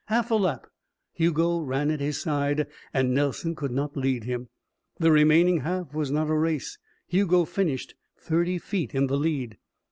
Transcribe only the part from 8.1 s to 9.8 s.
thirty feet in the lead.